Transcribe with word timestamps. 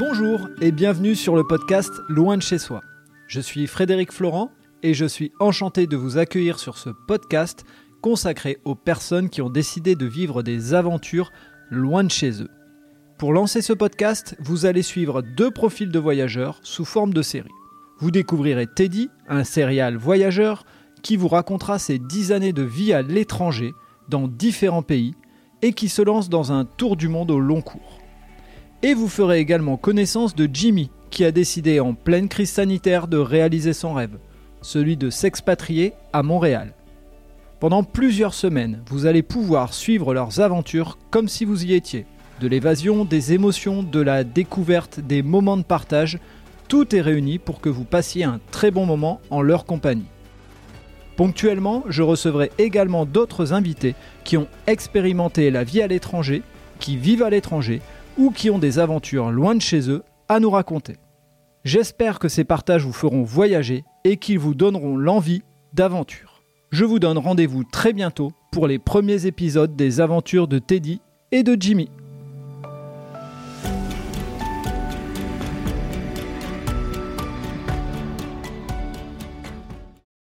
Bonjour 0.00 0.48
et 0.62 0.72
bienvenue 0.72 1.14
sur 1.14 1.36
le 1.36 1.46
podcast 1.46 1.92
Loin 2.08 2.38
de 2.38 2.42
chez 2.42 2.56
soi. 2.56 2.80
Je 3.26 3.38
suis 3.38 3.66
Frédéric 3.66 4.12
Florent 4.12 4.50
et 4.82 4.94
je 4.94 5.04
suis 5.04 5.30
enchanté 5.40 5.86
de 5.86 5.94
vous 5.94 6.16
accueillir 6.16 6.58
sur 6.58 6.78
ce 6.78 6.88
podcast 6.88 7.66
consacré 8.00 8.56
aux 8.64 8.74
personnes 8.74 9.28
qui 9.28 9.42
ont 9.42 9.50
décidé 9.50 9.96
de 9.96 10.06
vivre 10.06 10.42
des 10.42 10.72
aventures 10.72 11.32
loin 11.68 12.02
de 12.02 12.10
chez 12.10 12.42
eux. 12.42 12.48
Pour 13.18 13.34
lancer 13.34 13.60
ce 13.60 13.74
podcast, 13.74 14.38
vous 14.40 14.64
allez 14.64 14.80
suivre 14.80 15.20
deux 15.20 15.50
profils 15.50 15.90
de 15.90 15.98
voyageurs 15.98 16.60
sous 16.62 16.86
forme 16.86 17.12
de 17.12 17.20
série. 17.20 17.50
Vous 17.98 18.10
découvrirez 18.10 18.68
Teddy, 18.74 19.10
un 19.28 19.44
serial 19.44 19.98
voyageur, 19.98 20.64
qui 21.02 21.18
vous 21.18 21.28
racontera 21.28 21.78
ses 21.78 21.98
dix 21.98 22.32
années 22.32 22.54
de 22.54 22.62
vie 22.62 22.94
à 22.94 23.02
l'étranger, 23.02 23.74
dans 24.08 24.28
différents 24.28 24.82
pays, 24.82 25.12
et 25.60 25.74
qui 25.74 25.90
se 25.90 26.00
lance 26.00 26.30
dans 26.30 26.52
un 26.52 26.64
tour 26.64 26.96
du 26.96 27.08
monde 27.08 27.30
au 27.30 27.38
long 27.38 27.60
cours. 27.60 28.00
Et 28.82 28.94
vous 28.94 29.08
ferez 29.08 29.40
également 29.40 29.76
connaissance 29.76 30.34
de 30.34 30.48
Jimmy, 30.50 30.90
qui 31.10 31.26
a 31.26 31.32
décidé 31.32 31.80
en 31.80 31.92
pleine 31.92 32.28
crise 32.28 32.48
sanitaire 32.48 33.08
de 33.08 33.18
réaliser 33.18 33.74
son 33.74 33.92
rêve, 33.92 34.16
celui 34.62 34.96
de 34.96 35.10
s'expatrier 35.10 35.92
à 36.14 36.22
Montréal. 36.22 36.72
Pendant 37.58 37.82
plusieurs 37.82 38.32
semaines, 38.32 38.82
vous 38.88 39.04
allez 39.04 39.22
pouvoir 39.22 39.74
suivre 39.74 40.14
leurs 40.14 40.40
aventures 40.40 40.96
comme 41.10 41.28
si 41.28 41.44
vous 41.44 41.66
y 41.66 41.74
étiez. 41.74 42.06
De 42.40 42.48
l'évasion, 42.48 43.04
des 43.04 43.34
émotions, 43.34 43.82
de 43.82 44.00
la 44.00 44.24
découverte, 44.24 44.98
des 44.98 45.22
moments 45.22 45.58
de 45.58 45.62
partage, 45.62 46.18
tout 46.66 46.96
est 46.96 47.02
réuni 47.02 47.38
pour 47.38 47.60
que 47.60 47.68
vous 47.68 47.84
passiez 47.84 48.24
un 48.24 48.40
très 48.50 48.70
bon 48.70 48.86
moment 48.86 49.20
en 49.28 49.42
leur 49.42 49.66
compagnie. 49.66 50.08
Ponctuellement, 51.16 51.84
je 51.86 52.02
recevrai 52.02 52.50
également 52.56 53.04
d'autres 53.04 53.52
invités 53.52 53.94
qui 54.24 54.38
ont 54.38 54.48
expérimenté 54.66 55.50
la 55.50 55.64
vie 55.64 55.82
à 55.82 55.86
l'étranger, 55.86 56.42
qui 56.78 56.96
vivent 56.96 57.22
à 57.22 57.28
l'étranger 57.28 57.82
ou 58.18 58.30
qui 58.30 58.50
ont 58.50 58.58
des 58.58 58.78
aventures 58.78 59.30
loin 59.30 59.54
de 59.54 59.60
chez 59.60 59.90
eux 59.90 60.02
à 60.28 60.40
nous 60.40 60.50
raconter. 60.50 60.96
J'espère 61.64 62.18
que 62.18 62.28
ces 62.28 62.44
partages 62.44 62.84
vous 62.84 62.92
feront 62.92 63.22
voyager 63.22 63.84
et 64.04 64.16
qu'ils 64.16 64.38
vous 64.38 64.54
donneront 64.54 64.96
l'envie 64.96 65.42
d'aventure. 65.74 66.42
Je 66.70 66.84
vous 66.84 66.98
donne 66.98 67.18
rendez-vous 67.18 67.64
très 67.64 67.92
bientôt 67.92 68.32
pour 68.52 68.66
les 68.66 68.78
premiers 68.78 69.26
épisodes 69.26 69.76
des 69.76 70.00
aventures 70.00 70.48
de 70.48 70.58
Teddy 70.58 71.00
et 71.32 71.42
de 71.42 71.56
Jimmy. 71.58 71.90